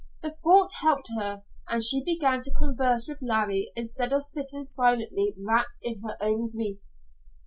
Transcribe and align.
The 0.23 0.35
thought 0.43 0.71
helped 0.81 1.09
her, 1.15 1.43
and 1.67 1.83
she 1.83 2.03
began 2.03 2.41
to 2.41 2.51
converse 2.57 3.07
with 3.07 3.21
Larry 3.21 3.71
instead 3.75 4.11
of 4.11 4.23
sitting 4.25 4.63
silently, 4.63 5.35
wrapped 5.37 5.77
in 5.83 6.01
her 6.01 6.17
own 6.19 6.49
griefs. 6.49 7.01